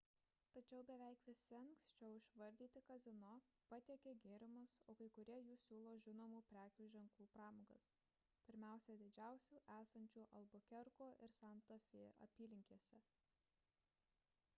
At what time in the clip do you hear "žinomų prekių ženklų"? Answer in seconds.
6.07-7.27